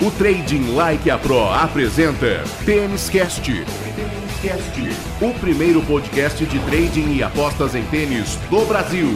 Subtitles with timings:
[0.00, 3.50] O Trading Like a Pro apresenta Tênis Cast.
[5.20, 9.08] O primeiro podcast de trading e apostas em tênis do Brasil.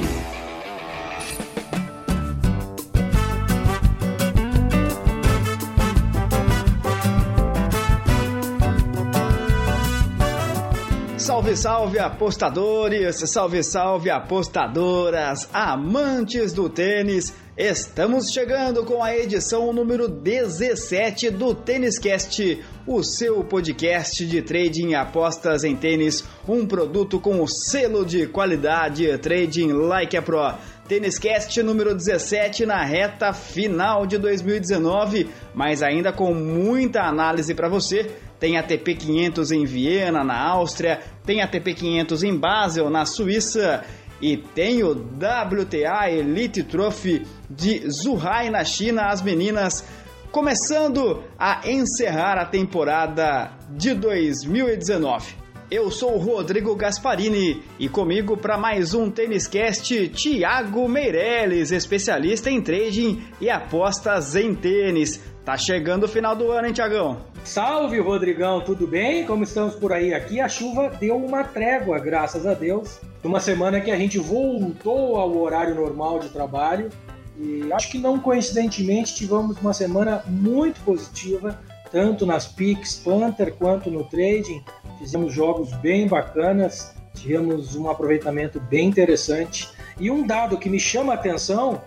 [11.52, 17.34] Salve, salve apostadores, salve, salve apostadoras, amantes do tênis.
[17.56, 24.90] Estamos chegando com a edição número 17 do Tênis Cast, o seu podcast de trading
[24.90, 30.54] e apostas em tênis, um produto com o selo de qualidade Trading Like a Pro.
[30.88, 37.68] Tênis Cast número 17 na reta final de 2019, mas ainda com muita análise para
[37.68, 38.10] você.
[38.42, 43.06] Tem a TP 500 em Viena, na Áustria, tem a TP 500 em Basel, na
[43.06, 43.84] Suíça,
[44.20, 49.10] e tem o WTA Elite Trophy de Zhuhai, na China.
[49.10, 49.86] As meninas
[50.32, 55.41] começando a encerrar a temporada de 2019.
[55.74, 62.50] Eu sou o Rodrigo Gasparini e comigo para mais um Tênis Cast, Thiago Meirelles, especialista
[62.50, 65.18] em trading e apostas em tênis.
[65.42, 67.22] Tá chegando o final do ano, hein, Tiagão?
[67.42, 69.24] Salve, Rodrigão, tudo bem?
[69.24, 70.12] Como estamos por aí?
[70.12, 73.00] Aqui a chuva deu uma trégua, graças a Deus.
[73.24, 76.90] Numa semana que a gente voltou ao horário normal de trabalho
[77.38, 81.58] e acho que não coincidentemente tivemos uma semana muito positiva,
[81.90, 84.62] tanto nas picks Panther quanto no trading.
[85.02, 89.68] Fizemos jogos bem bacanas, tivemos um aproveitamento bem interessante.
[89.98, 91.82] E um dado que me chama a atenção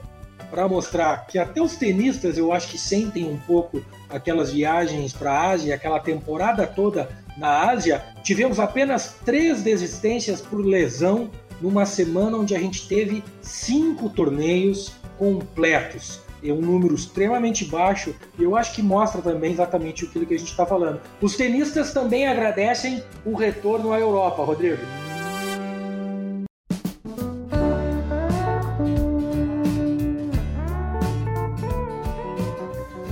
[0.52, 5.32] para mostrar que até os tenistas eu acho que sentem um pouco aquelas viagens para
[5.32, 7.08] a Ásia, aquela temporada toda
[7.38, 14.10] na Ásia, tivemos apenas três desistências por lesão numa semana onde a gente teve cinco
[14.10, 16.25] torneios completos.
[16.48, 20.38] É um número extremamente baixo e eu acho que mostra também exatamente aquilo que a
[20.38, 21.02] gente está falando.
[21.20, 24.82] Os tenistas também agradecem o retorno à Europa, Rodrigo.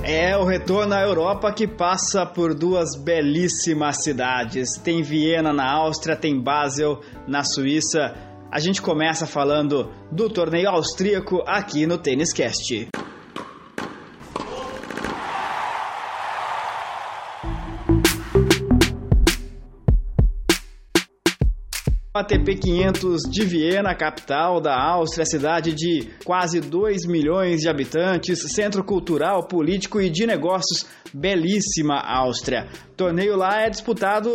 [0.06, 4.78] É o retorno à Europa que passa por duas belíssimas cidades.
[4.78, 8.14] Tem Viena na Áustria, tem Basel na Suíça.
[8.48, 12.86] A gente começa falando do torneio austríaco aqui no Tênis Cast.
[22.16, 28.84] ATP 500 de Viena, capital da Áustria, cidade de quase 2 milhões de habitantes, centro
[28.84, 32.68] cultural, político e de negócios, belíssima Áustria.
[32.96, 34.30] Torneio lá é disputado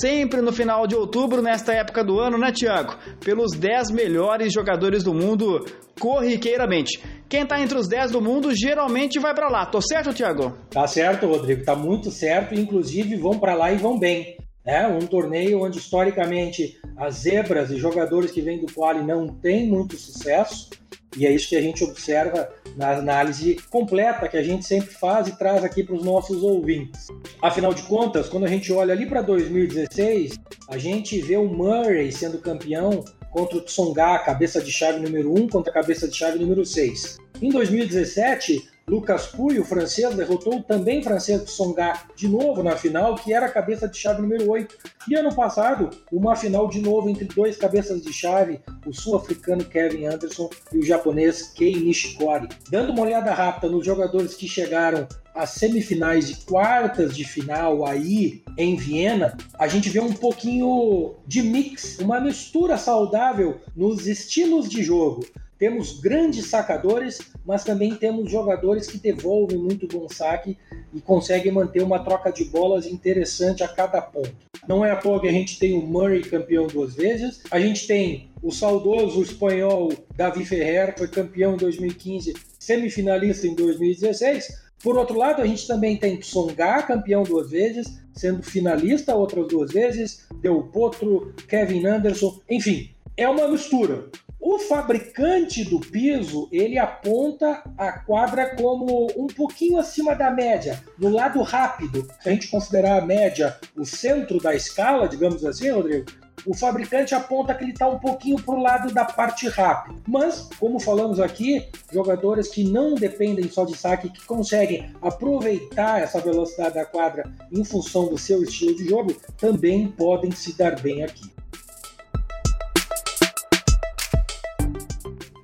[0.00, 2.94] sempre no final de outubro, nesta época do ano, né, Tiago?
[3.24, 5.64] Pelos 10 melhores jogadores do mundo,
[5.98, 7.02] corriqueiramente.
[7.28, 9.66] Quem tá entre os 10 do mundo geralmente vai para lá.
[9.66, 10.56] Tô certo, Tiago?
[10.70, 11.64] Tá certo, Rodrigo.
[11.64, 12.54] Tá muito certo.
[12.54, 14.45] Inclusive vão para lá e vão bem.
[14.66, 19.68] É um torneio onde historicamente as zebras e jogadores que vêm do quali não têm
[19.68, 20.70] muito sucesso,
[21.16, 25.28] e é isso que a gente observa na análise completa que a gente sempre faz
[25.28, 27.06] e traz aqui para os nossos ouvintes.
[27.40, 30.38] Afinal de contas, quando a gente olha ali para 2016,
[30.68, 35.48] a gente vê o Murray sendo campeão contra o Tsonga, cabeça de chave número 1
[35.48, 37.18] contra a cabeça de chave número 6.
[37.40, 43.16] Em 2017, Lucas Pouille, o francês, derrotou também o francês Tsonga de novo na final,
[43.16, 44.76] que era a cabeça de chave número 8.
[45.08, 50.06] E ano passado, uma final de novo entre dois cabeças de chave, o sul-africano Kevin
[50.06, 52.48] Anderson e o japonês Kei Nishikori.
[52.70, 58.44] Dando uma olhada rápida nos jogadores que chegaram às semifinais e quartas de final aí
[58.56, 64.80] em Viena, a gente vê um pouquinho de mix, uma mistura saudável nos estilos de
[64.82, 65.26] jogo.
[65.58, 70.58] Temos grandes sacadores, mas também temos jogadores que devolvem muito bom saque
[70.92, 74.34] e conseguem manter uma troca de bolas interessante a cada ponto.
[74.68, 77.86] Não é à toa que a gente tem o Murray campeão duas vezes, a gente
[77.86, 84.66] tem o saudoso espanhol Davi Ferrer, foi campeão em 2015, semifinalista em 2016.
[84.82, 89.72] Por outro lado, a gente também tem Tsonga, campeão duas vezes, sendo finalista outras duas
[89.72, 94.10] vezes, Del Potro, Kevin Anderson, enfim, é uma mistura.
[94.48, 101.08] O fabricante do piso, ele aponta a quadra como um pouquinho acima da média, no
[101.08, 102.06] lado rápido.
[102.22, 106.06] Se a gente considerar a média o centro da escala, digamos assim, Rodrigo,
[106.46, 110.00] o fabricante aponta que ele está um pouquinho para o lado da parte rápida.
[110.06, 116.20] Mas, como falamos aqui, jogadores que não dependem só de saque, que conseguem aproveitar essa
[116.20, 121.02] velocidade da quadra em função do seu estilo de jogo, também podem se dar bem
[121.02, 121.34] aqui.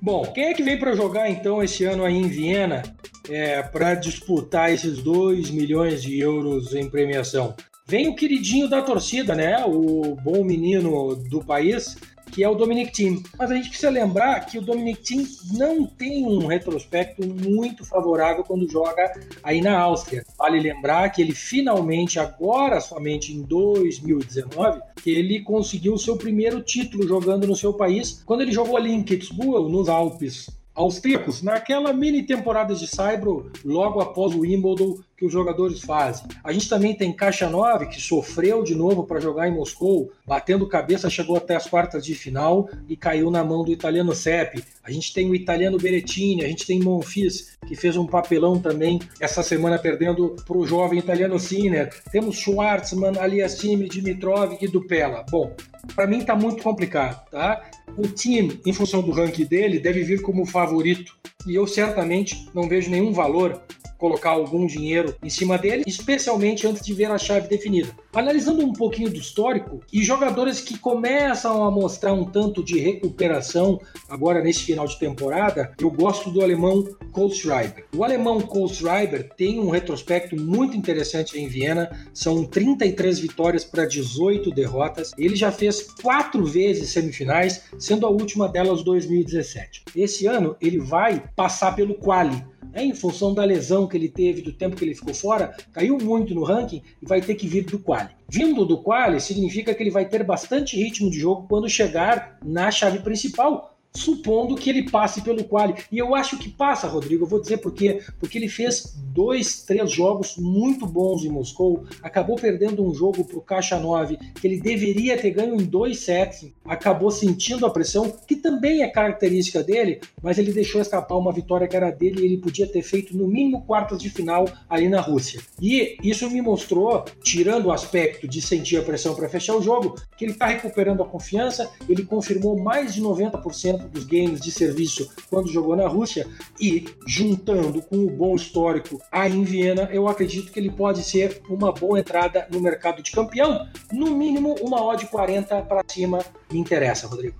[0.03, 2.83] Bom, quem é que vem para jogar então esse ano aí em Viena?
[3.29, 7.55] é, para disputar esses 2 milhões de euros em premiação?
[7.85, 9.63] Vem o queridinho da torcida, né?
[9.65, 11.97] O bom menino do país,
[12.33, 13.23] que é o Dominic Thiem.
[13.37, 18.43] Mas a gente precisa lembrar que o Dominic Thiem não tem um retrospecto muito favorável
[18.43, 19.13] quando joga
[19.43, 20.25] aí na Áustria.
[20.37, 26.61] Vale lembrar que ele finalmente, agora somente em 2019, que ele conseguiu o seu primeiro
[26.61, 31.93] título jogando no seu país, quando ele jogou ali em Kitzbühel, nos Alpes austríacos, naquela
[31.93, 36.25] mini temporada de Saibro, logo após o Wimbledon, que os jogadores fazem.
[36.43, 40.67] A gente também tem Caixa 9, que sofreu de novo para jogar em Moscou, batendo
[40.67, 44.61] cabeça, chegou até as quartas de final e caiu na mão do italiano Sepp.
[44.83, 48.99] A gente tem o italiano Berettini, a gente tem Monfils, que fez um papelão também
[49.17, 51.89] essa semana perdendo para o jovem italiano Sinner.
[52.11, 55.25] Temos Schwartzman, Aliassime, Dimitrov e Dupella.
[55.31, 55.55] Bom,
[55.95, 57.63] para mim está muito complicado, tá?
[57.97, 62.67] O time, em função do ranking dele, deve vir como favorito e eu certamente não
[62.67, 63.61] vejo nenhum valor
[64.03, 67.95] colocar algum dinheiro em cima dele, especialmente antes de ver a chave definida.
[68.13, 73.79] Analisando um pouquinho do histórico e jogadores que começam a mostrar um tanto de recuperação
[74.09, 77.85] agora nesse final de temporada, eu gosto do alemão Kohlschreiber.
[77.95, 84.51] O alemão Kohlschreiber tem um retrospecto muito interessante em Viena, são 33 vitórias para 18
[84.51, 85.11] derrotas.
[85.17, 89.83] Ele já fez quatro vezes semifinais, sendo a última delas 2017.
[89.93, 92.41] Esse ano ele vai passar pelo quali,
[92.71, 95.97] né, em função da lesão que ele teve, do tempo que ele ficou fora, caiu
[95.97, 98.11] muito no ranking e vai ter que vir do quali.
[98.29, 102.71] Vindo do quali significa que ele vai ter bastante ritmo de jogo quando chegar na
[102.71, 105.75] chave principal, supondo que ele passe pelo quali.
[105.91, 107.23] E eu acho que passa, Rodrigo.
[107.23, 108.01] Eu vou dizer por quê.
[108.19, 113.37] Porque ele fez dois, três jogos muito bons em Moscou, acabou perdendo um jogo para
[113.37, 118.11] o Caixa 9, que ele deveria ter ganho em dois sets, acabou sentindo a pressão,
[118.27, 122.25] que também é característica dele, mas ele deixou escapar uma vitória que era dele e
[122.25, 125.41] ele podia ter feito no mínimo quartas de final ali na Rússia.
[125.61, 129.95] E isso me mostrou, tirando o aspecto de sentir a pressão para fechar o jogo,
[130.17, 135.09] que ele está recuperando a confiança, ele confirmou mais de 90% dos games de serviço
[135.29, 136.27] quando jogou na Rússia
[136.59, 141.41] e juntando com o bom histórico aí em Viena, eu acredito que ele pode ser
[141.49, 143.67] uma boa entrada no mercado de campeão.
[143.91, 146.19] No mínimo, uma odd 40 para cima
[146.51, 147.35] me interessa, Rodrigo.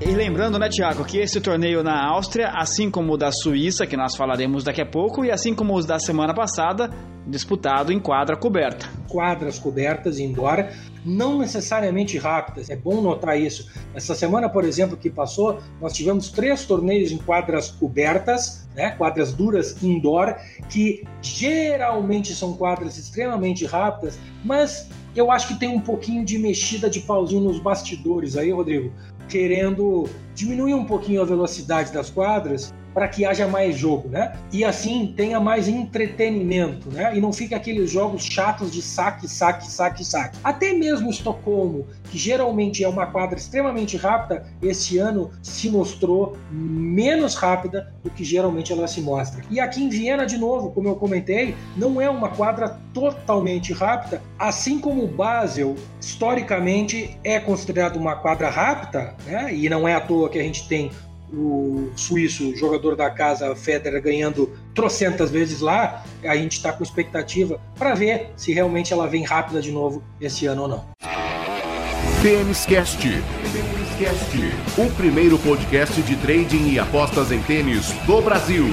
[0.00, 3.96] E lembrando, né, Tiago, que esse torneio na Áustria, assim como o da Suíça, que
[3.96, 6.90] nós falaremos daqui a pouco, e assim como os da semana passada,
[7.26, 8.88] disputado em quadra coberta.
[9.08, 10.72] Quadras cobertas, embora
[11.04, 13.70] não necessariamente rápidas, é bom notar isso.
[13.94, 19.32] Essa semana, por exemplo, que passou, nós tivemos três torneios em quadras cobertas, né, quadras
[19.32, 20.34] duras indoor,
[20.68, 26.90] que geralmente são quadras extremamente rápidas, mas eu acho que tem um pouquinho de mexida
[26.90, 28.92] de pauzinho nos bastidores aí, Rodrigo
[29.28, 34.34] querendo diminuir um pouquinho a velocidade das quadras para que haja mais jogo, né?
[34.52, 37.16] E assim tenha mais entretenimento, né?
[37.16, 40.38] E não fique aqueles jogos chatos de saque, saque, saque, saque.
[40.44, 47.34] Até mesmo Estocolmo, que geralmente é uma quadra extremamente rápida, esse ano se mostrou menos
[47.34, 49.42] rápida do que geralmente ela se mostra.
[49.50, 54.22] E aqui em Viena, de novo, como eu comentei, não é uma quadra totalmente rápida,
[54.38, 59.52] assim como Basel, historicamente, é considerado uma quadra rápida, né?
[59.52, 60.90] E não é à toa que a gente tem
[61.36, 67.60] o suíço, jogador da casa Federer, ganhando trocentas vezes lá, a gente está com expectativa
[67.78, 70.84] para ver se realmente ela vem rápida de novo esse ano ou não.
[72.22, 73.06] Tênis Cast.
[74.76, 78.64] O primeiro podcast de trading e apostas em tênis do Brasil.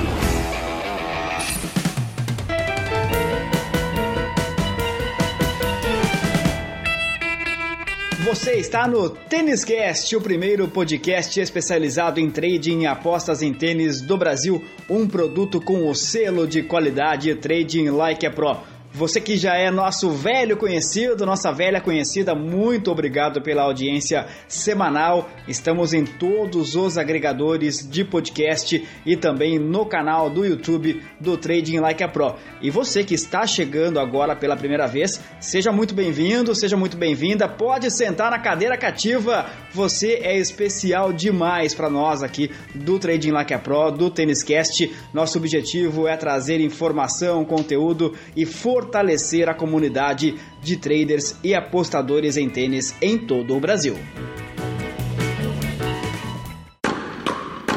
[8.24, 14.00] Você está no Tênis Cast, o primeiro podcast especializado em trading e apostas em tênis
[14.00, 18.58] do Brasil, um produto com o selo de qualidade Trading Like a Pro.
[18.94, 25.30] Você que já é nosso velho conhecido, nossa velha conhecida, muito obrigado pela audiência semanal.
[25.48, 31.80] Estamos em todos os agregadores de podcast e também no canal do YouTube do Trading
[31.80, 32.36] Like a Pro.
[32.62, 37.48] E você que está chegando agora pela primeira vez, seja muito bem-vindo, seja muito bem-vinda.
[37.48, 39.46] Pode sentar na cadeira cativa.
[39.74, 44.94] Você é especial demais para nós aqui do Trading Like a Pro, do Tênis Cast.
[45.14, 52.36] Nosso objetivo é trazer informação, conteúdo e força fortalecer a comunidade de traders e apostadores
[52.36, 53.96] em tênis em todo o Brasil.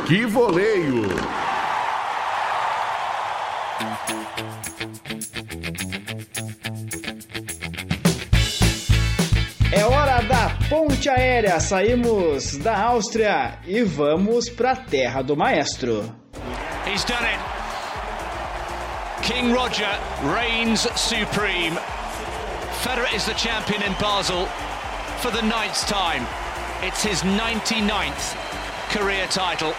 [0.06, 1.04] Que voleio!
[10.70, 16.14] ponte aérea, saímos da Áustria e vamos para a terra do maestro.
[16.86, 17.63] He's done it.
[19.24, 19.88] King Roger
[20.22, 21.72] reigns supreme.
[22.82, 24.44] Federer is the champion in Basel
[25.22, 26.26] for the ninth time.
[26.82, 28.36] It's his 99th
[28.90, 29.72] career title.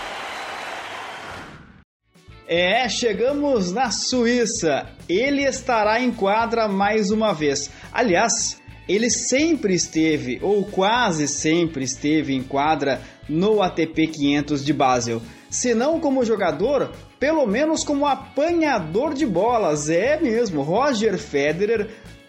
[2.48, 4.88] É, chegamos na Suíça.
[5.08, 7.70] Ele estará em quadra mais uma vez.
[7.94, 8.60] Aliás,
[8.90, 13.00] ele sempre esteve, ou quase sempre esteve em quadra
[13.30, 15.22] no ATP 500 de Basel.
[15.56, 19.90] Se não como jogador, pelo menos como apanhador de bolas.
[19.90, 21.88] É mesmo, Roger Federer,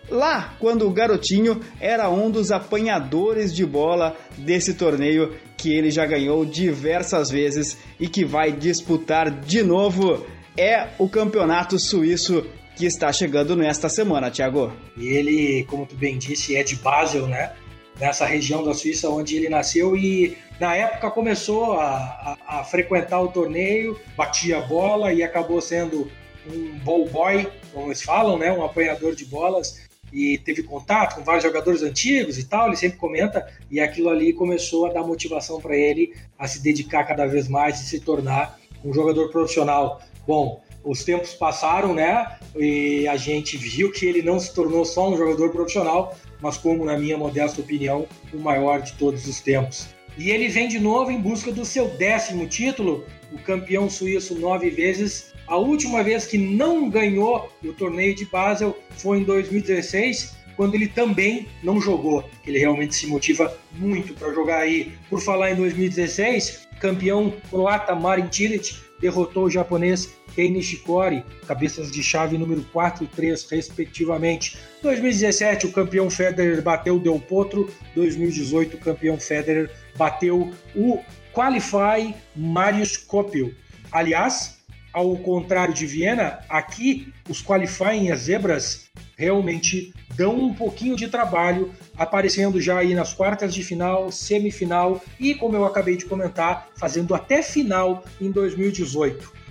[0.08, 6.06] lá quando o garotinho era um dos apanhadores de bola desse torneio que ele já
[6.06, 10.24] ganhou diversas vezes e que vai disputar de novo.
[10.56, 14.72] É o campeonato suíço que está chegando nesta semana, Thiago.
[14.96, 17.50] E ele, como tu bem disse, é de Basel, né?
[17.98, 23.20] Nessa região da Suíça onde ele nasceu e na época começou a, a, a frequentar
[23.20, 26.10] o torneio, batia a bola e acabou sendo
[26.46, 28.52] um ball boy, como eles falam, né?
[28.52, 32.98] Um apanhador de bolas e teve contato com vários jogadores antigos e tal, ele sempre
[32.98, 37.48] comenta, e aquilo ali começou a dar motivação para ele a se dedicar cada vez
[37.48, 40.00] mais e se tornar um jogador profissional.
[40.26, 42.38] Bom, os tempos passaram, né?
[42.54, 46.84] E a gente viu que ele não se tornou só um jogador profissional, mas como,
[46.84, 49.88] na minha modesta opinião, o maior de todos os tempos.
[50.18, 54.70] E ele vem de novo em busca do seu décimo título, o campeão suíço nove
[54.70, 55.34] vezes.
[55.46, 60.88] A última vez que não ganhou o torneio de Basel foi em 2016, quando ele
[60.88, 62.24] também não jogou.
[62.46, 64.92] Ele realmente se motiva muito para jogar aí.
[65.10, 72.02] Por falar em 2016, campeão croata Marin Cilic derrotou o japonês Kei Nishikori, cabeças de
[72.02, 74.58] chave número 4 e 3, respectivamente.
[74.82, 77.72] 2017, o campeão Federer bateu Del Potro.
[77.94, 81.02] 2018, o campeão Federer bateu o
[81.32, 83.54] Qualify Marius Kopil.
[83.90, 84.58] Aliás,
[84.92, 91.72] ao contrário de Viena, aqui os qualifying as zebras realmente dão um pouquinho de trabalho,
[91.96, 97.14] aparecendo já aí nas quartas de final, semifinal e, como eu acabei de comentar, fazendo
[97.14, 99.45] até final em 2018.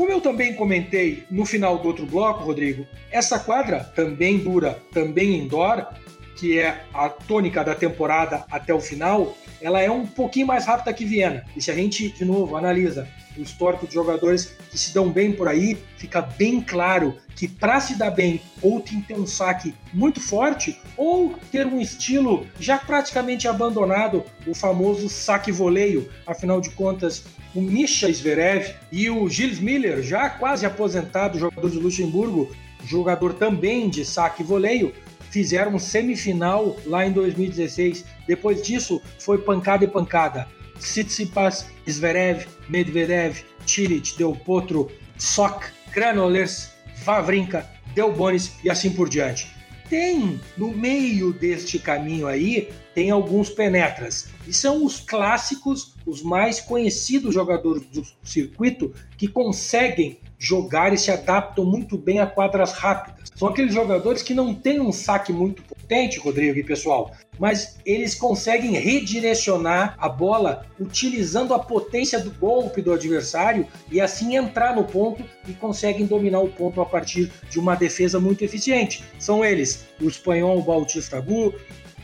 [0.00, 5.36] Como eu também comentei no final do outro bloco, Rodrigo, essa quadra também dura, também
[5.36, 5.88] indoor,
[6.36, 10.94] que é a tônica da temporada até o final, ela é um pouquinho mais rápida
[10.94, 11.44] que Viena.
[11.54, 13.06] E se a gente, de novo, analisa
[13.36, 17.80] o histórico de jogadores que se dão bem por aí, fica bem claro que para
[17.80, 22.46] se dar bem, ou tem que ter um saque muito forte, ou ter um estilo
[22.58, 26.08] já praticamente abandonado, o famoso saque voleio.
[26.26, 31.78] Afinal de contas, o Misha Zverev e o Gilles Miller, já quase aposentado, jogador de
[31.78, 34.92] Luxemburgo, jogador também de saque voleio,
[35.30, 38.04] fizeram semifinal lá em 2016.
[38.26, 40.46] Depois disso, foi pancada e pancada.
[40.80, 46.70] Tsitsipas, Zverev, Medvedev, Cilic, Del Potro, Sok, Kranoles,
[47.04, 49.48] Vavrinka, Delbonis e assim por diante.
[49.88, 54.28] Tem no meio deste caminho aí, tem alguns penetras.
[54.46, 61.10] E são os clássicos, os mais conhecidos jogadores do circuito que conseguem jogar e se
[61.10, 63.30] adaptam muito bem a quadras rápidas.
[63.34, 68.14] São aqueles jogadores que não têm um saque muito potente, Rodrigo e pessoal, mas eles
[68.14, 74.84] conseguem redirecionar a bola utilizando a potência do golpe do adversário e assim entrar no
[74.84, 79.04] ponto e conseguem dominar o ponto a partir de uma defesa muito eficiente.
[79.18, 81.54] São eles o espanhol Bautista Agut,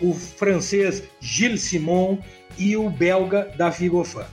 [0.01, 2.19] o francês Gilles Simon
[2.59, 4.27] e o belga David Goffin.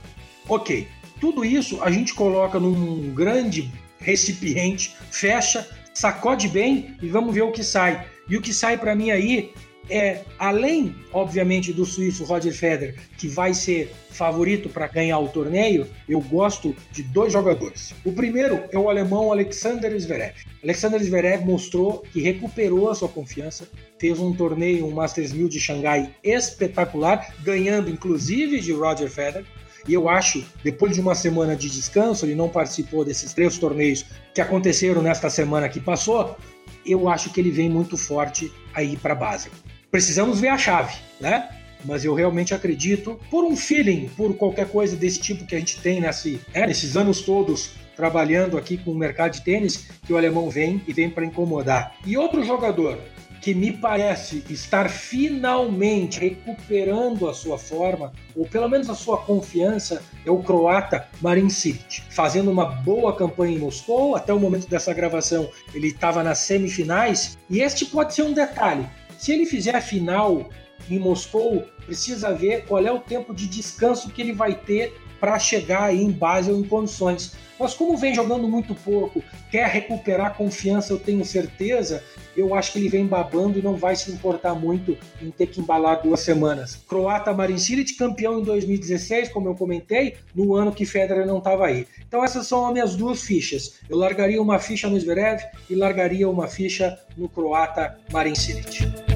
[0.46, 0.86] Ok,
[1.20, 3.72] tudo isso a gente coloca num grande
[4.04, 8.06] recipiente, fecha, sacode bem e vamos ver o que sai.
[8.28, 9.52] E o que sai para mim aí
[9.90, 15.86] é, além, obviamente, do suíço Roger Federer, que vai ser favorito para ganhar o torneio,
[16.08, 17.94] eu gosto de dois jogadores.
[18.04, 20.34] O primeiro é o alemão Alexander Zverev.
[20.62, 23.68] Alexander Zverev mostrou que recuperou a sua confiança,
[23.98, 29.44] fez um torneio, um Masters 1000 de Xangai espetacular, ganhando inclusive de Roger Federer.
[29.86, 34.04] E eu acho, depois de uma semana de descanso, ele não participou desses três torneios
[34.34, 36.36] que aconteceram nesta semana que passou.
[36.84, 39.50] Eu acho que ele vem muito forte aí para a base.
[39.90, 41.48] Precisamos ver a chave, né?
[41.84, 45.78] Mas eu realmente acredito, por um feeling, por qualquer coisa desse tipo que a gente
[45.80, 50.16] tem nesse, né, nesses anos todos trabalhando aqui com o mercado de tênis, que o
[50.16, 51.94] alemão vem e vem para incomodar.
[52.04, 52.98] E outro jogador
[53.44, 60.02] que me parece estar finalmente recuperando a sua forma, ou pelo menos a sua confiança,
[60.24, 64.16] é o croata Marin Cilic, fazendo uma boa campanha em Moscou.
[64.16, 67.36] Até o momento dessa gravação, ele estava nas semifinais.
[67.50, 70.48] E este pode ser um detalhe: se ele fizer a final
[70.88, 75.38] em Moscou, precisa ver qual é o tempo de descanso que ele vai ter para
[75.38, 77.34] chegar aí em Basel em condições.
[77.58, 82.02] Mas como vem jogando muito pouco, quer recuperar confiança, eu tenho certeza,
[82.36, 85.60] eu acho que ele vem babando e não vai se importar muito em ter que
[85.60, 86.76] embalar duas semanas.
[86.88, 91.66] Croata Marin Cilic, campeão em 2016, como eu comentei, no ano que Federer não estava
[91.66, 91.86] aí.
[92.06, 93.74] Então essas são as minhas duas fichas.
[93.88, 99.13] Eu largaria uma ficha no Zverev e largaria uma ficha no croata Marin Cilic.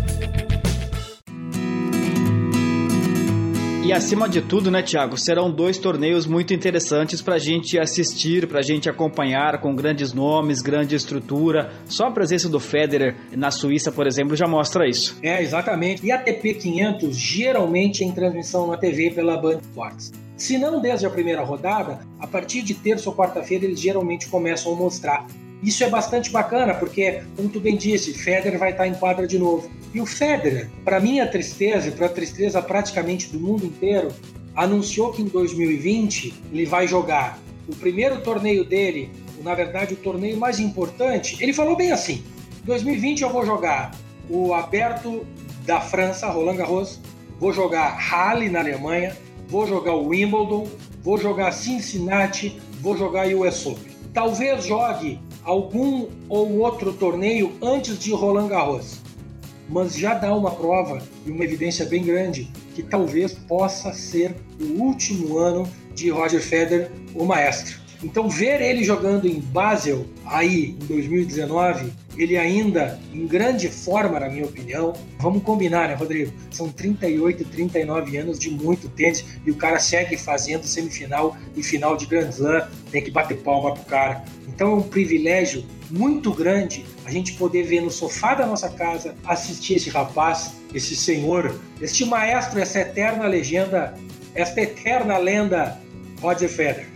[3.84, 8.46] E acima de tudo, né, Thiago, serão dois torneios muito interessantes para a gente assistir,
[8.46, 11.72] para a gente acompanhar com grandes nomes, grande estrutura.
[11.86, 15.16] Só a presença do Federer na Suíça, por exemplo, já mostra isso.
[15.22, 16.04] É, exatamente.
[16.04, 20.12] E a TP 500 geralmente em transmissão na TV pela Band Sports.
[20.36, 24.72] Se não desde a primeira rodada, a partir de terça ou quarta-feira eles geralmente começam
[24.72, 25.26] a mostrar
[25.62, 29.38] isso é bastante bacana, porque, como tu bem disse, Federer vai estar em quadra de
[29.38, 29.70] novo.
[29.92, 34.08] E o Federer, para minha tristeza e para a tristeza praticamente do mundo inteiro,
[34.54, 37.38] anunciou que em 2020 ele vai jogar
[37.68, 39.10] o primeiro torneio dele,
[39.42, 41.36] na verdade o torneio mais importante.
[41.40, 42.22] Ele falou bem assim:
[42.64, 43.92] 2020 eu vou jogar
[44.28, 45.26] o Aberto
[45.64, 47.00] da França, Roland Garros,
[47.38, 49.16] vou jogar Halle na Alemanha,
[49.48, 50.68] vou jogar o Wimbledon,
[51.02, 53.92] vou jogar Cincinnati, vou jogar US Open.
[54.12, 59.00] Talvez jogue algum ou outro torneio antes de Roland Garros,
[59.68, 64.80] mas já dá uma prova e uma evidência bem grande que talvez possa ser o
[64.80, 67.88] último ano de Roger Federer, o maestro.
[68.02, 74.28] Então, ver ele jogando em Basel, aí em 2019, ele ainda em grande forma, na
[74.28, 74.92] minha opinião.
[75.18, 76.32] Vamos combinar, né, Rodrigo?
[76.50, 81.96] São 38, 39 anos de muito tênis e o cara segue fazendo semifinal e final
[81.96, 82.68] de Grand Slam.
[82.92, 84.24] Tem que bater palma pro cara.
[84.58, 89.14] Então, é um privilégio muito grande a gente poder ver no sofá da nossa casa,
[89.24, 93.94] assistir esse rapaz, esse senhor, este maestro, essa eterna legenda,
[94.34, 95.78] esta eterna lenda,
[96.20, 96.88] Roger Federer.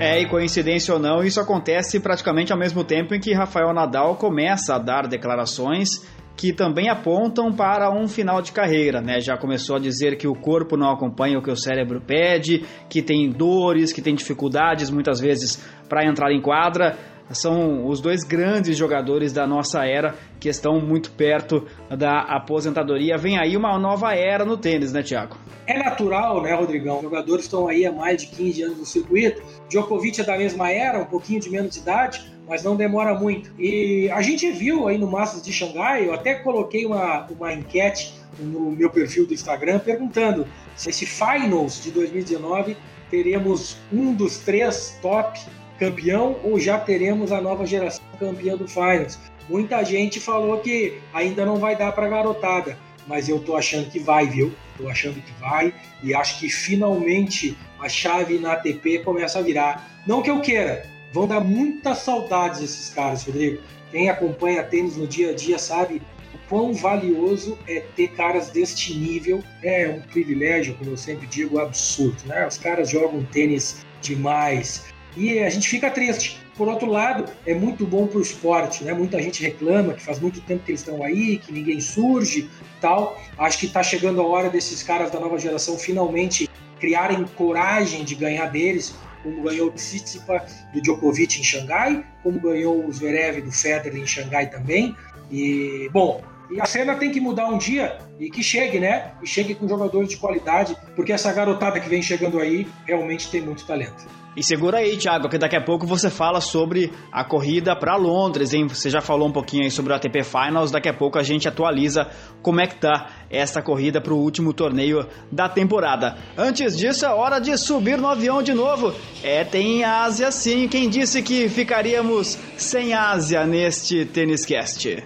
[0.00, 4.16] É, e coincidência ou não, isso acontece praticamente ao mesmo tempo em que Rafael Nadal
[4.16, 6.00] começa a dar declarações
[6.36, 9.20] que também apontam para um final de carreira, né?
[9.20, 13.02] Já começou a dizer que o corpo não acompanha o que o cérebro pede, que
[13.02, 16.96] tem dores, que tem dificuldades muitas vezes para entrar em quadra
[17.34, 23.16] são os dois grandes jogadores da nossa era que estão muito perto da aposentadoria.
[23.16, 25.36] Vem aí uma nova era no tênis, né, Tiago?
[25.66, 26.96] É natural, né, Rodrigão?
[26.96, 29.42] Os jogadores estão aí há mais de 15 anos no circuito.
[29.68, 33.50] Djokovic é da mesma era, um pouquinho de menos idade, mas não demora muito.
[33.58, 38.14] E a gente viu aí no Masters de Xangai, eu até coloquei uma, uma enquete
[38.38, 42.76] no meu perfil do Instagram perguntando se esse Finals de 2019
[43.10, 45.38] teremos um dos três top
[45.78, 49.18] campeão ou já teremos a nova geração campeã do Finals.
[49.48, 53.98] Muita gente falou que ainda não vai dar para garotada, mas eu tô achando que
[53.98, 54.52] vai, viu?
[54.78, 60.02] Tô achando que vai e acho que finalmente a chave na ATP começa a virar.
[60.06, 63.62] Não que eu queira, vão dar muitas saudades esses caras, Rodrigo.
[63.90, 66.00] Quem acompanha tênis no dia a dia sabe
[66.34, 69.42] o quão valioso é ter caras deste nível.
[69.62, 72.46] É um privilégio, como eu sempre digo, absurdo, né?
[72.46, 76.40] Os caras jogam tênis demais, e a gente fica triste.
[76.56, 78.92] Por outro lado, é muito bom para o esporte, né?
[78.92, 82.48] Muita gente reclama que faz muito tempo que eles estão aí, que ninguém surge,
[82.80, 83.20] tal.
[83.38, 86.48] Acho que está chegando a hora desses caras da nova geração finalmente
[86.78, 92.84] criarem coragem de ganhar deles, como ganhou o Tsitsipas do Djokovic em Xangai, como ganhou
[92.84, 94.96] o Zverev do Federer em Xangai também.
[95.30, 99.12] E bom, e a cena tem que mudar um dia e que chegue, né?
[99.22, 103.40] E chegue com jogadores de qualidade, porque essa garotada que vem chegando aí realmente tem
[103.40, 104.06] muito talento.
[104.34, 108.54] E segura aí, Thiago, que daqui a pouco você fala sobre a corrida para Londres,
[108.54, 108.66] hein?
[108.66, 111.46] Você já falou um pouquinho aí sobre o ATP Finals, daqui a pouco a gente
[111.46, 112.08] atualiza
[112.40, 116.16] como é que tá essa corrida para o último torneio da temporada.
[116.36, 118.94] Antes disso, é hora de subir no avião de novo.
[119.22, 120.66] É, tem Ásia sim.
[120.66, 125.04] Quem disse que ficaríamos sem Ásia neste Tênis Cast?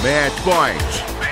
[0.00, 1.25] Match Point.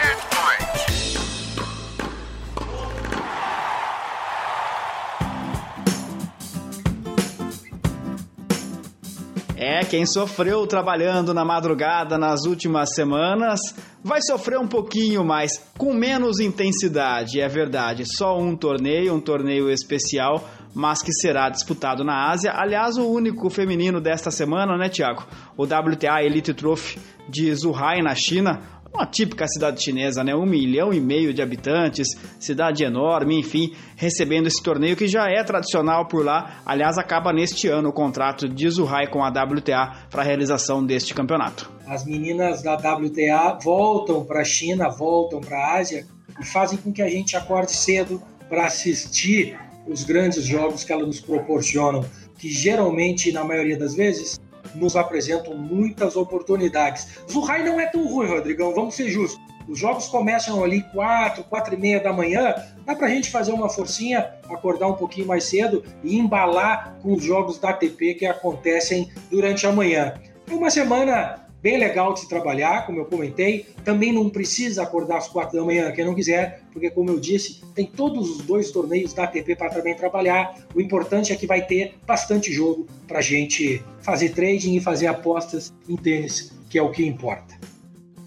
[9.67, 13.59] É, quem sofreu trabalhando na madrugada nas últimas semanas
[14.05, 18.05] vai sofrer um pouquinho mais, com menos intensidade, é verdade.
[18.05, 22.53] Só um torneio, um torneio especial, mas que será disputado na Ásia.
[22.55, 25.27] Aliás, o único feminino desta semana, né, Tiago?
[25.57, 28.61] O WTA Elite Trophy de Zhuhai, na China,
[28.95, 30.35] uma típica cidade chinesa, né?
[30.37, 32.07] Um milhão e meio de habitantes,
[32.39, 36.63] cidade enorme, enfim, recebendo esse torneio que já é tradicional por lá.
[36.65, 41.13] Aliás, acaba neste ano o contrato de Zhuhai com a WTA para a realização deste
[41.13, 41.73] campeonato.
[41.89, 46.07] As meninas da WTA voltam para a China, voltam para a Ásia
[46.41, 51.07] e fazem com que a gente acorde cedo para assistir os grandes jogos que elas
[51.07, 52.05] nos proporcionam,
[52.39, 54.41] que geralmente, na maioria das vezes,
[54.75, 57.19] nos apresentam muitas oportunidades.
[57.31, 59.41] Zuhai não é tão ruim, Rodrigão, vamos ser justos.
[59.69, 62.55] Os jogos começam ali 4, 4 e meia da manhã.
[62.85, 67.23] Dá pra gente fazer uma forcinha, acordar um pouquinho mais cedo e embalar com os
[67.23, 70.15] jogos da ATP que acontecem durante a manhã.
[70.51, 73.65] É uma semana bem legal de se trabalhar, como eu comentei.
[73.83, 77.63] Também não precisa acordar às quatro da manhã, quem não quiser, porque, como eu disse,
[77.75, 80.55] tem todos os dois torneios da ATP para também trabalhar.
[80.75, 85.73] O importante é que vai ter bastante jogo para gente fazer trading e fazer apostas
[85.89, 87.59] em tênis, que é o que importa.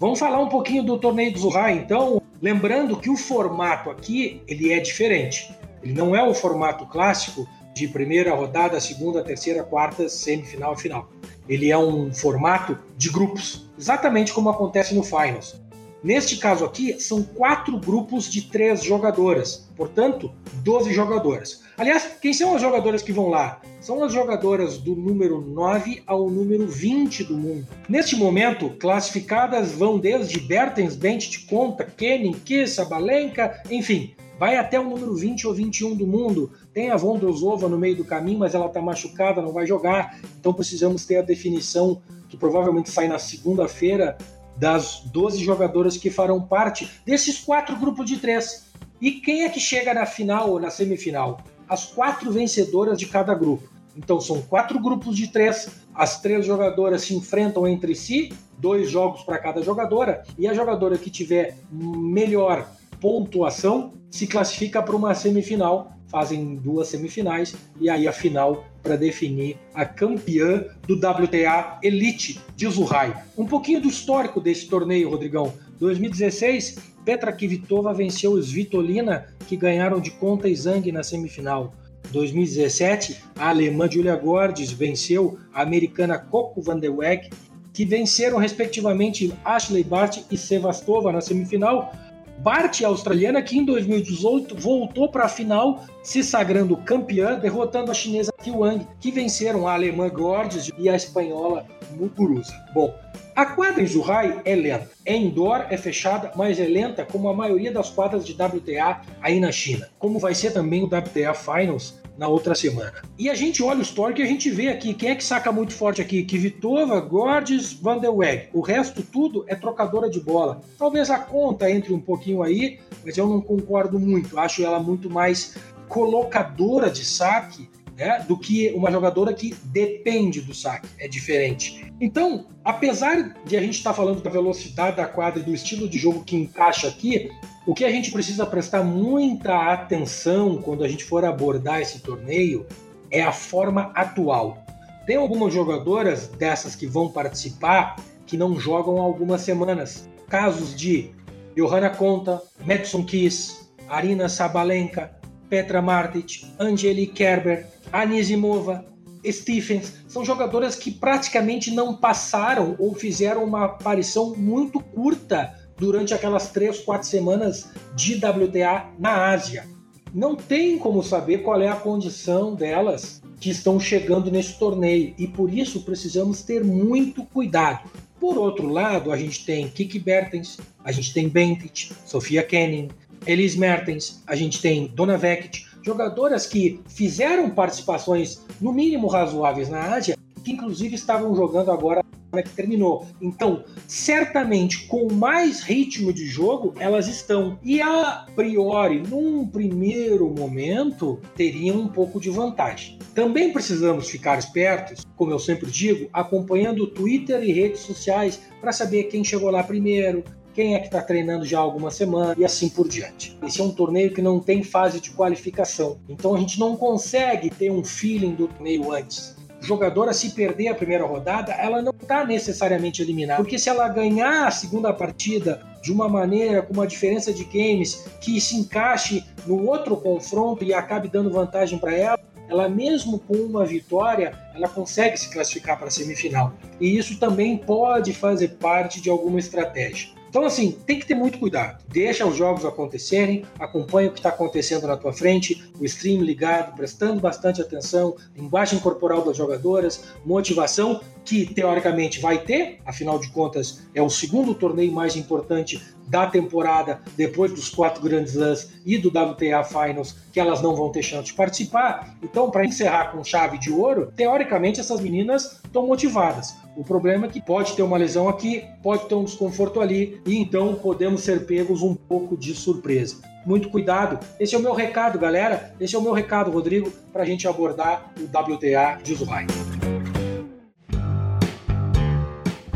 [0.00, 2.20] Vamos falar um pouquinho do torneio do Zuhai, então.
[2.42, 5.52] Lembrando que o formato aqui ele é diferente.
[5.82, 7.48] Ele não é o formato clássico
[7.78, 11.08] de primeira rodada, segunda, terceira, quarta, semifinal e final
[11.48, 15.60] ele é um formato de grupos, exatamente como acontece no Finals.
[16.04, 20.30] Neste caso aqui, são quatro grupos de três jogadoras, portanto,
[20.62, 21.62] 12 jogadoras.
[21.76, 23.60] Aliás, quem são as jogadoras que vão lá?
[23.80, 27.66] São as jogadoras do número 9 ao número 20 do mundo.
[27.88, 34.84] Neste momento, classificadas vão desde Bertens, Bent, Conta, Kenin, Kissa, Balenka, enfim, vai até o
[34.84, 36.50] número 20 ou 21 do mundo.
[36.72, 40.18] Tem a Vondrosova no meio do caminho, mas ela está machucada, não vai jogar.
[40.38, 44.16] Então precisamos ter a definição que provavelmente sai na segunda-feira
[44.56, 48.66] das 12 jogadoras que farão parte desses quatro grupos de três.
[49.00, 51.40] E quem é que chega na final ou na semifinal?
[51.68, 53.68] As quatro vencedoras de cada grupo.
[53.96, 55.68] Então são quatro grupos de três.
[55.94, 60.96] As três jogadoras se enfrentam entre si, dois jogos para cada jogadora, e a jogadora
[60.96, 62.68] que tiver melhor
[63.00, 69.58] pontuação se classifica para uma semifinal, fazem duas semifinais e aí a final para definir
[69.74, 73.22] a campeã do WTA Elite de Zurrai.
[73.36, 75.52] Um pouquinho do histórico desse torneio, Rodrigão.
[75.78, 81.74] 2016, Petra Kvitova venceu os Vitolina, que ganharam de Conta e Zhang na semifinal.
[82.10, 87.30] 2017, a alemã Julia Gordes venceu a americana Coco van der Weg,
[87.72, 91.92] que venceram respectivamente Ashley Bart e Sevastova na semifinal,
[92.38, 98.32] Bart, australiana, que em 2018 voltou para a final, se sagrando campeã, derrotando a chinesa
[98.42, 102.54] Qi Wang, que venceram a alemã Gordes e a espanhola Muguruza.
[102.72, 102.94] Bom,
[103.34, 104.90] a quadra em Zhuhai é lenta.
[105.04, 109.40] É indoor, é fechada, mas é lenta como a maioria das quadras de WTA aí
[109.40, 109.88] na China.
[109.98, 112.92] Como vai ser também o WTA Finals na outra semana.
[113.16, 115.52] E a gente olha o histórico e a gente vê aqui quem é que saca
[115.52, 118.48] muito forte aqui: Kvitova, Gorges, Van der Weg.
[118.52, 120.60] O resto tudo é trocadora de bola.
[120.76, 124.38] Talvez a conta entre um pouquinho aí, mas eu não concordo muito.
[124.38, 125.56] Acho ela muito mais
[125.88, 130.88] colocadora de saque né, do que uma jogadora que depende do saque.
[130.98, 131.92] É diferente.
[132.00, 135.88] Então, apesar de a gente estar tá falando da velocidade da quadra e do estilo
[135.88, 137.30] de jogo que encaixa aqui,
[137.68, 142.66] o que a gente precisa prestar muita atenção quando a gente for abordar esse torneio
[143.10, 144.64] é a forma atual.
[145.06, 150.08] Tem algumas jogadoras dessas que vão participar que não jogam há algumas semanas.
[150.30, 151.10] Casos de
[151.54, 155.14] Johanna Conta, Madison Kiss, Arina Sabalenka,
[155.50, 158.86] Petra Martic, Angelique Kerber, Anisimova,
[159.26, 166.50] Stephens, são jogadoras que praticamente não passaram ou fizeram uma aparição muito curta durante aquelas
[166.50, 169.66] três, quatro semanas de WTA na Ásia.
[170.12, 175.26] Não tem como saber qual é a condição delas que estão chegando nesse torneio e
[175.26, 177.88] por isso precisamos ter muito cuidado.
[178.18, 182.88] Por outro lado, a gente tem Kiki Bertens, a gente tem Bentic, Sofia Kenin,
[183.26, 189.94] Elise Mertens, a gente tem Dona Vekit, jogadoras que fizeram participações no mínimo razoáveis na
[189.94, 193.06] Ásia, que inclusive estavam jogando agora que terminou.
[193.20, 197.58] Então, certamente, com mais ritmo de jogo, elas estão.
[197.62, 202.98] E a priori, num primeiro momento, teriam um pouco de vantagem.
[203.14, 208.72] Também precisamos ficar espertos, como eu sempre digo, acompanhando o Twitter e redes sociais para
[208.72, 210.22] saber quem chegou lá primeiro,
[210.58, 213.38] quem é que está treinando já há alguma semana e assim por diante.
[213.44, 217.48] Esse é um torneio que não tem fase de qualificação, então a gente não consegue
[217.48, 219.37] ter um feeling do torneio antes.
[219.60, 224.46] Jogadora, se perder a primeira rodada, ela não está necessariamente eliminada, porque se ela ganhar
[224.46, 229.66] a segunda partida de uma maneira, com uma diferença de games que se encaixe no
[229.66, 232.18] outro confronto e acabe dando vantagem para ela,
[232.48, 236.54] ela mesmo com uma vitória, ela consegue se classificar para a semifinal.
[236.80, 240.17] E isso também pode fazer parte de alguma estratégia.
[240.28, 241.82] Então, assim, tem que ter muito cuidado.
[241.88, 246.76] Deixa os jogos acontecerem, acompanha o que está acontecendo na tua frente, o stream ligado,
[246.76, 253.82] prestando bastante atenção, linguagem corporal das jogadoras, motivação, que teoricamente vai ter, afinal de contas,
[253.94, 259.08] é o segundo torneio mais importante da temporada, depois dos quatro grandes lãs e do
[259.08, 262.16] WTA Finals, que elas não vão ter chance de participar.
[262.22, 266.54] Então, para encerrar com chave de ouro, teoricamente essas meninas estão motivadas.
[266.76, 270.36] O problema é que pode ter uma lesão aqui, pode ter um desconforto ali, e
[270.36, 273.16] então podemos ser pegos um pouco de surpresa.
[273.44, 274.18] Muito cuidado.
[274.38, 275.74] Esse é o meu recado, galera.
[275.80, 279.97] Esse é o meu recado, Rodrigo, para a gente abordar o WTA de Zurich.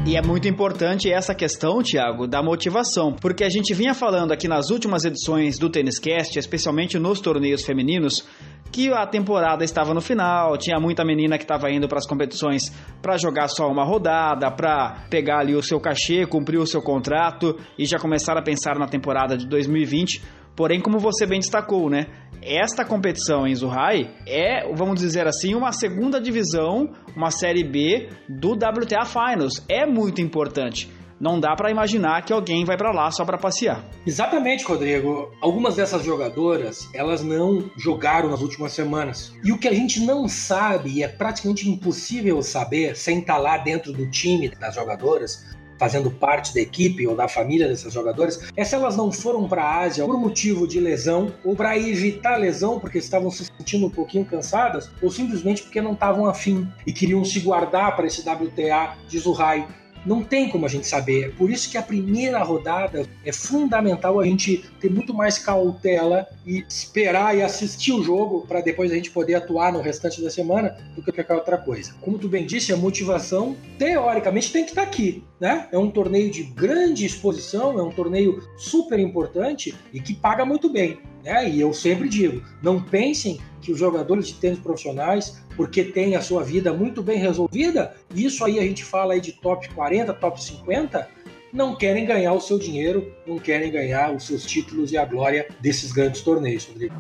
[0.05, 4.49] E é muito importante essa questão, Tiago, da motivação, porque a gente vinha falando aqui
[4.49, 8.27] nas últimas edições do Tênis Cast, especialmente nos torneios femininos,
[8.73, 12.73] que a temporada estava no final, tinha muita menina que estava indo para as competições
[13.01, 17.57] para jogar só uma rodada, para pegar ali o seu cachê, cumprir o seu contrato
[17.79, 20.21] e já começar a pensar na temporada de 2020.
[20.57, 22.09] Porém, como você bem destacou, né?
[22.45, 28.55] Esta competição em Zhuhai é, vamos dizer assim, uma segunda divisão, uma série B do
[28.55, 29.65] WTA Finals.
[29.69, 30.91] É muito importante.
[31.21, 33.85] Não dá para imaginar que alguém vai para lá só para passear.
[34.05, 35.31] Exatamente, Rodrigo.
[35.41, 39.33] Algumas dessas jogadoras, elas não jogaram nas últimas semanas.
[39.45, 43.57] E o que a gente não sabe, e é praticamente impossível saber, sem estar lá
[43.57, 45.45] dentro do time das jogadoras,
[45.79, 49.63] fazendo parte da equipe ou da família dessas jogadoras, é se elas não foram para
[49.63, 53.91] a Ásia por motivo de lesão ou para evitar lesão porque estavam se sentindo um
[53.91, 58.97] pouquinho cansadas ou simplesmente porque não estavam afim e queriam se guardar para esse WTA
[59.09, 59.67] de Zurrai
[60.05, 61.35] não tem como a gente saber.
[61.37, 66.65] Por isso que a primeira rodada é fundamental a gente ter muito mais cautela e
[66.69, 70.77] esperar e assistir o jogo para depois a gente poder atuar no restante da semana
[70.95, 71.95] do que qualquer outra coisa.
[72.01, 75.69] Como tu bem disse, a motivação teoricamente tem que estar tá aqui, né?
[75.73, 80.69] É um torneio de grande exposição, é um torneio super importante e que paga muito
[80.71, 80.99] bem.
[81.23, 81.49] Né?
[81.49, 86.21] E eu sempre digo, não pensem que os jogadores de tênis profissionais, porque têm a
[86.21, 90.43] sua vida muito bem resolvida, isso aí a gente fala aí de top 40, top
[90.43, 91.09] 50,
[91.53, 95.47] não querem ganhar o seu dinheiro, não querem ganhar os seus títulos e a glória
[95.61, 96.95] desses grandes torneios, Rodrigo.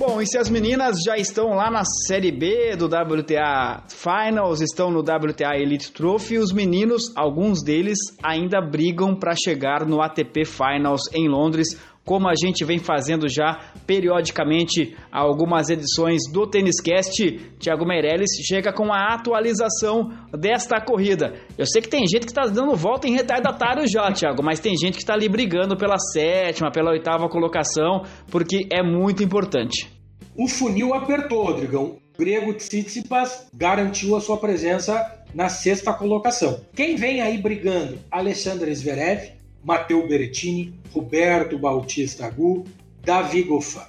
[0.00, 4.90] Bom, e se as meninas já estão lá na Série B do WTA Finals, estão
[4.90, 11.02] no WTA Elite Trophy, os meninos, alguns deles, ainda brigam para chegar no ATP Finals
[11.12, 17.86] em Londres, como a gente vem fazendo já periodicamente algumas edições do Tênis Cast, Thiago
[17.86, 21.34] Meirelles chega com a atualização desta corrida.
[21.56, 24.76] Eu sei que tem gente que está dando volta em retardatário já, Thiago, mas tem
[24.76, 29.88] gente que está ali brigando pela sétima, pela oitava colocação, porque é muito importante.
[30.36, 31.98] O funil apertou, Rodrigão.
[32.14, 36.60] O grego Tsitsipas garantiu a sua presença na sexta colocação.
[36.74, 37.98] Quem vem aí brigando?
[38.10, 39.32] Alexandre Zverev,
[39.62, 42.64] Matteo Berrettini, Roberto Bautista Agu,
[43.02, 43.80] Davi Goffin.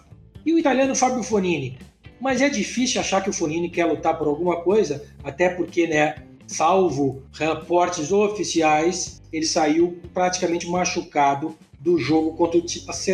[0.45, 1.77] E o italiano Fabio Fonini.
[2.19, 6.15] Mas é difícil achar que o Fonini quer lutar por alguma coisa, até porque, né,
[6.45, 13.07] salvo reportes oficiais, ele saiu praticamente machucado do jogo contra o Tsipas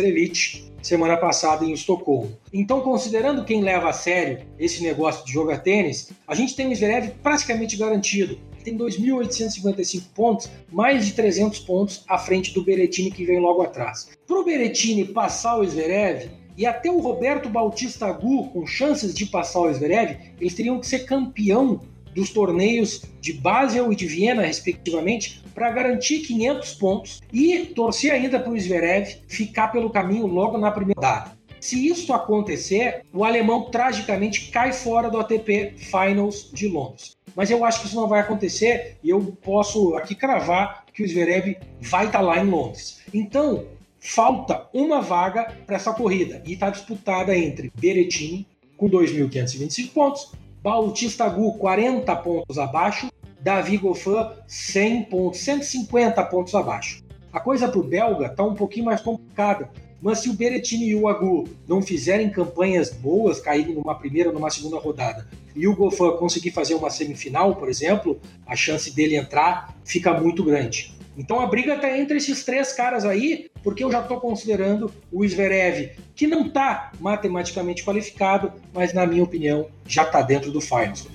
[0.82, 2.36] semana passada em Estocolmo.
[2.52, 6.76] Então, considerando quem leva a sério esse negócio de jogar tênis, a gente tem o
[6.76, 8.38] Zverev praticamente garantido.
[8.68, 14.10] Tem 2.855 pontos, mais de 300 pontos à frente do Berettini que vem logo atrás.
[14.26, 19.24] Para o Berettini passar o Zverev, e até o Roberto Bautista Agu, com chances de
[19.24, 21.80] passar o Zverev, eles teriam que ser campeão
[22.14, 28.38] dos torneios de Basel e de Viena, respectivamente, para garantir 500 pontos e torcer ainda
[28.38, 31.37] para o Zverev ficar pelo caminho logo na primeira data.
[31.60, 37.16] Se isso acontecer, o alemão tragicamente cai fora do ATP Finals de Londres.
[37.34, 41.08] Mas eu acho que isso não vai acontecer e eu posso aqui cravar que o
[41.08, 43.00] Zverev vai estar tá lá em Londres.
[43.12, 43.66] Então,
[44.00, 51.28] falta uma vaga para essa corrida e está disputada entre Berrettini com 2.525 pontos, Bautista
[51.28, 53.08] Gu 40 pontos abaixo
[53.40, 57.02] Davi Goffin 100 pontos, 150 pontos abaixo.
[57.32, 60.94] A coisa para o belga está um pouquinho mais complicada, mas se o Berettini e
[60.94, 65.74] o Agu não fizerem campanhas boas, caírem numa primeira ou numa segunda rodada, e o
[65.74, 70.96] Goffin conseguir fazer uma semifinal, por exemplo, a chance dele entrar fica muito grande.
[71.16, 75.26] Então a briga está entre esses três caras aí, porque eu já estou considerando o
[75.26, 81.08] Zverev, que não está matematicamente qualificado, mas na minha opinião já está dentro do finals.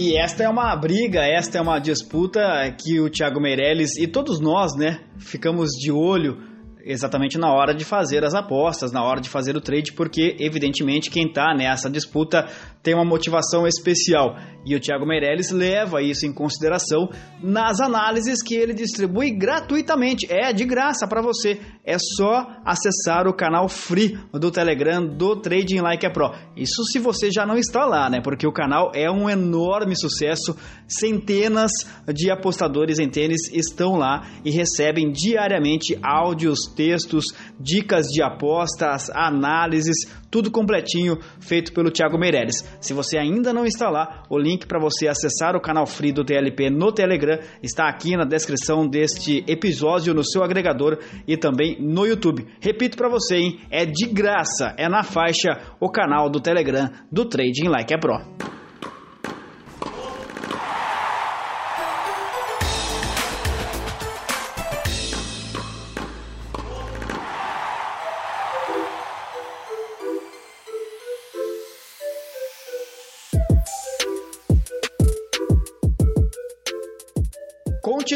[0.00, 2.40] E esta é uma briga, esta é uma disputa
[2.80, 6.38] que o Thiago Meirelles e todos nós, né, ficamos de olho
[6.84, 11.10] exatamente na hora de fazer as apostas, na hora de fazer o trade, porque evidentemente
[11.10, 12.46] quem está nessa disputa
[12.88, 14.34] tem uma motivação especial.
[14.64, 17.10] E o Thiago Meirelles leva isso em consideração
[17.42, 20.26] nas análises que ele distribui gratuitamente.
[20.30, 21.60] É de graça para você.
[21.84, 26.32] É só acessar o canal free do Telegram do Trading Like a Pro.
[26.56, 28.20] Isso se você já não está lá, né?
[28.22, 30.56] Porque o canal é um enorme sucesso.
[30.86, 31.70] Centenas
[32.14, 37.26] de apostadores em tênis estão lá e recebem diariamente áudios, textos,
[37.60, 42.64] dicas de apostas, análises, tudo completinho feito pelo Thiago Meirelles.
[42.80, 46.24] Se você ainda não está lá, o link para você acessar o canal Free do
[46.24, 52.06] TLP no Telegram está aqui na descrição deste episódio no seu agregador e também no
[52.06, 52.46] YouTube.
[52.60, 53.60] Repito para você, hein?
[53.70, 55.48] É de graça, é na faixa
[55.80, 58.57] o canal do Telegram do Trading Like a Pro.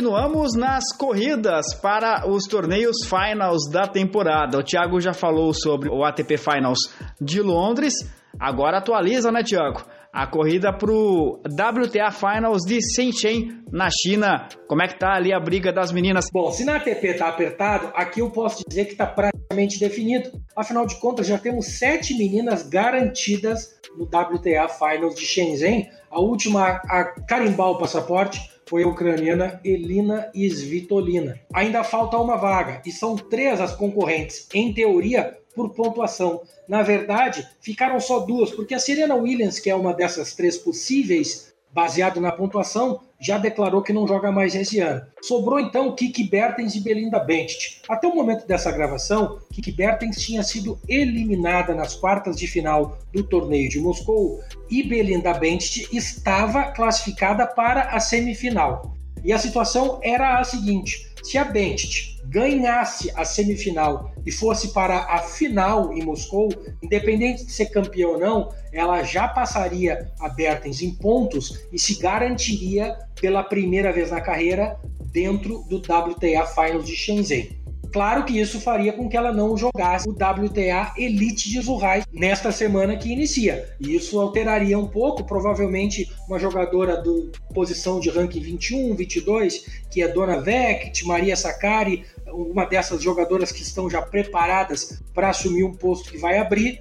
[0.02, 4.58] Continuamos nas corridas para os torneios finals da temporada.
[4.58, 6.80] O Thiago já falou sobre o ATP Finals
[7.20, 7.94] de Londres.
[8.36, 9.86] Agora atualiza, né, Thiago?
[10.12, 14.48] A corrida para o WTA Finals de Shenzhen, na China.
[14.66, 16.26] Como é que tá ali a briga das meninas?
[16.32, 20.32] Bom, se na ATP tá apertado, aqui eu posso dizer que tá praticamente definido.
[20.56, 25.88] Afinal de contas, já temos sete meninas garantidas no WTA Finals de Shenzhen.
[26.10, 31.40] A última a carimbar o passaporte foi a ucraniana Elina Svitolina.
[31.52, 36.42] Ainda falta uma vaga e são três as concorrentes, em teoria, por pontuação.
[36.66, 41.51] Na verdade, ficaram só duas, porque a Serena Williams, que é uma dessas três possíveis
[41.72, 45.00] baseado na pontuação, já declarou que não joga mais esse ano.
[45.22, 47.80] Sobrou então Kiki Bertens e Belinda Bencic.
[47.88, 53.22] Até o momento dessa gravação, Kiki Bertens tinha sido eliminada nas quartas de final do
[53.22, 58.94] torneio de Moscou e Belinda Bencic estava classificada para a semifinal.
[59.24, 64.98] E a situação era a seguinte: se a Bencic ganhasse a semifinal e fosse para
[64.98, 66.48] a final em Moscou,
[66.82, 71.98] independente de ser campeão ou não, ela já passaria a Bertens em pontos e se
[71.98, 74.78] garantiria pela primeira vez na carreira
[75.12, 77.61] dentro do WTA Finals de Shenzhen.
[77.92, 82.50] Claro que isso faria com que ela não jogasse o WTA Elite de Zurrai nesta
[82.50, 83.76] semana que inicia.
[83.78, 90.02] E isso alteraria um pouco, provavelmente uma jogadora do posição de ranking 21, 22, que
[90.02, 95.74] é Dona Vect, Maria Sakari, uma dessas jogadoras que estão já preparadas para assumir um
[95.74, 96.80] posto que vai abrir,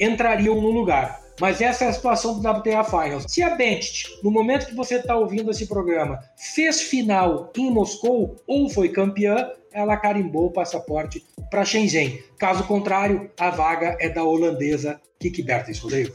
[0.00, 1.20] entrariam no lugar.
[1.38, 3.26] Mas essa é a situação do WTA Finals.
[3.28, 8.36] Se a Bentit, no momento que você está ouvindo esse programa, fez final em Moscou
[8.46, 12.18] ou foi campeã, ela carimbou o passaporte para Shenzhen.
[12.38, 16.14] Caso contrário, a vaga é da holandesa Kiki Bertens, Rodrigo.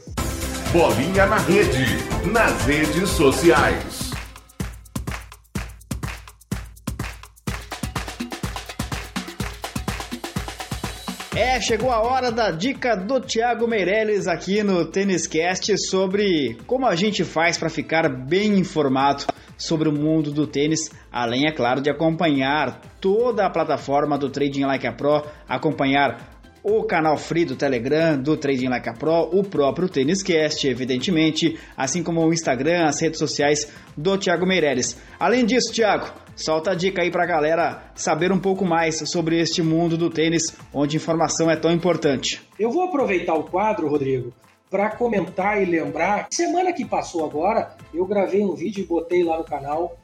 [0.72, 1.86] Bolinha na rede,
[2.32, 4.10] nas redes sociais.
[11.36, 16.84] É, chegou a hora da dica do Thiago Meirelles aqui no Tênis Cast sobre como
[16.84, 19.24] a gente faz para ficar bem informado
[19.62, 24.64] sobre o mundo do tênis, além, é claro, de acompanhar toda a plataforma do Trading
[24.64, 26.32] Like a Pro, acompanhar
[26.64, 31.58] o canal free do Telegram, do Trading Like a Pro, o próprio Tênis Cast, evidentemente,
[31.76, 35.00] assim como o Instagram, as redes sociais do Thiago Meirelles.
[35.18, 39.62] Além disso, Thiago, solta a dica aí pra galera saber um pouco mais sobre este
[39.62, 42.42] mundo do tênis, onde informação é tão importante.
[42.58, 44.32] Eu vou aproveitar o quadro, Rodrigo,
[44.72, 46.28] para comentar e lembrar.
[46.30, 49.98] Semana que passou agora, eu gravei um vídeo e botei lá no canal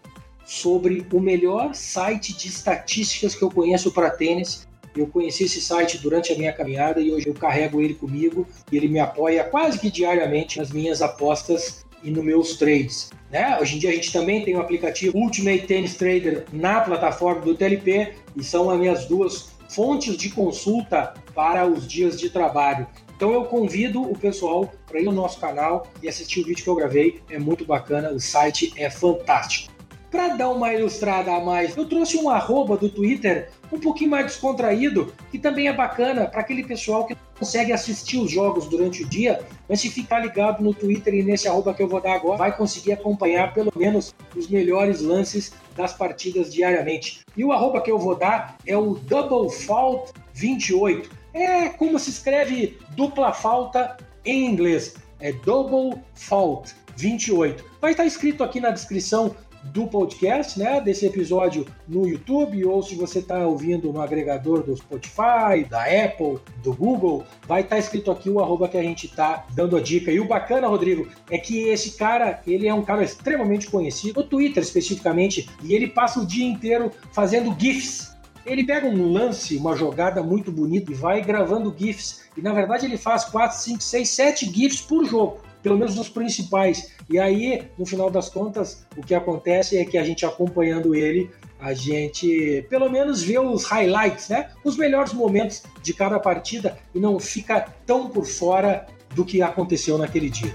[0.44, 4.68] sobre o melhor site de estatísticas que eu conheço para tênis.
[4.94, 8.76] Eu conheci esse site durante a minha caminhada e hoje eu carrego ele comigo e
[8.76, 13.10] ele me apoia quase que diariamente nas minhas apostas e nos meus trades.
[13.30, 13.58] Né?
[13.58, 17.54] Hoje em dia a gente também tem o aplicativo Ultimate Tennis Trader na plataforma do
[17.54, 22.86] TLP e são as minhas duas fontes de consulta para os dias de trabalho.
[23.18, 26.70] Então eu convido o pessoal para ir no nosso canal e assistir o vídeo que
[26.70, 29.72] eu gravei, é muito bacana, o site é fantástico.
[30.08, 34.26] Para dar uma ilustrada a mais, eu trouxe um arroba do Twitter um pouquinho mais
[34.26, 39.08] descontraído, que também é bacana para aquele pessoal que consegue assistir os jogos durante o
[39.08, 42.38] dia, mas se ficar ligado no Twitter e nesse arroba que eu vou dar agora,
[42.38, 47.22] vai conseguir acompanhar pelo menos os melhores lances das partidas diariamente.
[47.36, 51.17] E o arroba que eu vou dar é o Double Fault 28.
[51.32, 54.94] É como se escreve dupla falta em inglês.
[55.20, 57.64] É Double Fault 28.
[57.80, 62.94] Vai estar escrito aqui na descrição do podcast, né, desse episódio no YouTube, ou se
[62.94, 68.30] você está ouvindo no agregador do Spotify, da Apple, do Google, vai estar escrito aqui
[68.30, 70.10] o arroba que a gente está dando a dica.
[70.10, 74.26] E o bacana, Rodrigo, é que esse cara, ele é um cara extremamente conhecido, no
[74.26, 78.16] Twitter especificamente, e ele passa o dia inteiro fazendo GIFs.
[78.49, 82.24] Ele pega um lance, uma jogada muito bonita e vai gravando GIFs.
[82.34, 86.09] E na verdade ele faz 4, 5, 6, 7 GIFs por jogo pelo menos os
[86.09, 86.94] principais.
[87.11, 91.30] E aí, no final das contas, o que acontece é que a gente acompanhando ele,
[91.61, 94.51] a gente pelo menos vê os highlights, né?
[94.64, 99.99] Os melhores momentos de cada partida e não fica tão por fora do que aconteceu
[99.99, 100.53] naquele dia.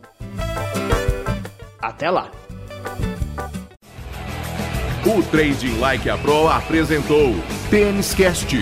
[1.80, 2.32] Até lá.
[5.06, 7.34] O Trading Like a Pro apresentou
[7.70, 8.54] Tênis Cast.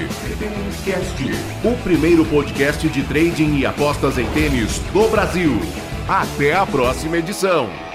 [1.64, 5.60] O primeiro podcast de trading e apostas em tênis do Brasil.
[6.08, 7.87] Até a próxima edição.